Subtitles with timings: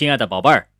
[0.00, 0.70] 亲爱的宝贝儿，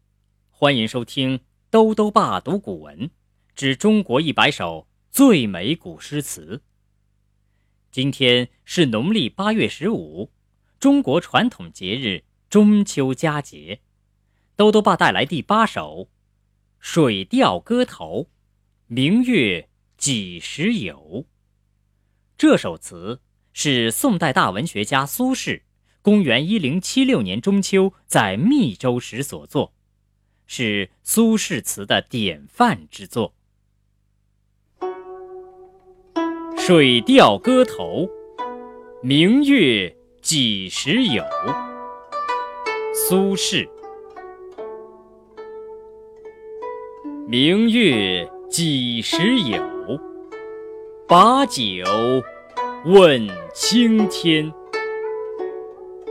[0.49, 3.11] 欢迎收听兜兜爸读古文
[3.55, 6.63] 之中国一百首最美古诗词。
[7.91, 10.31] 今天是农历八月十五，
[10.79, 13.83] 中国传统节日中秋佳节。
[14.57, 16.05] 兜兜爸带来第八首
[16.79, 18.23] 《水调歌头·
[18.87, 19.69] 明月
[19.99, 20.97] 几时有》。
[22.39, 23.21] 这首词
[23.53, 25.61] 是宋代大文学家苏轼。
[26.03, 29.75] 公元一零七六年中秋，在密州时所作，
[30.47, 33.35] 是苏轼词的典范之作。
[36.59, 38.07] 《水调歌头·
[39.03, 41.23] 明月几时有》
[42.95, 43.69] 苏轼。
[47.27, 49.61] 明月几时有？
[51.07, 51.85] 把酒
[52.87, 54.51] 问青天。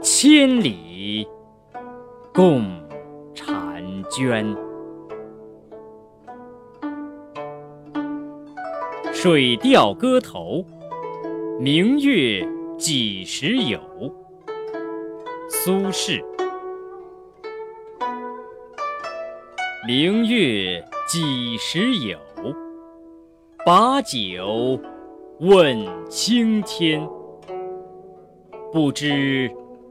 [0.00, 1.26] 千里
[2.32, 2.62] 共
[3.34, 4.54] 婵娟，
[9.12, 10.64] 《水调歌头·
[11.58, 12.48] 明月
[12.78, 13.78] 几时有》
[15.50, 16.22] 苏轼。
[19.88, 22.16] 明月几时有？
[23.66, 24.78] 把酒
[25.40, 27.04] 问青天。
[28.72, 29.50] 不知。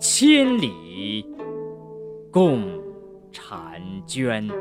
[0.00, 1.26] 千里
[2.30, 2.62] 共
[3.32, 4.48] 婵娟，《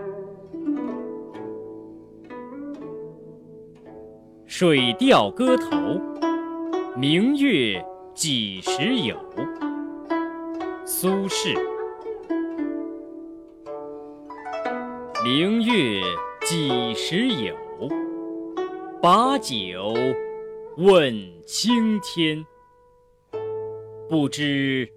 [4.48, 5.68] 水调歌头·
[6.98, 9.16] 明月几时有》
[10.84, 11.56] 苏轼。
[15.24, 16.02] 明月
[16.48, 17.56] 几时有？
[19.00, 19.94] 把酒
[20.78, 21.14] 问
[21.46, 22.44] 青天。
[24.10, 24.97] 不知。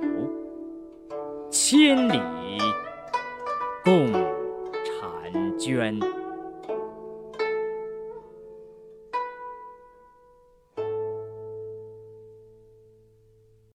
[1.51, 2.17] 千里
[3.83, 6.20] 共婵娟。